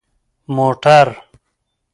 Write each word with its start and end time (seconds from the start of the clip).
🚘 0.53 0.53
موټر 0.55 1.07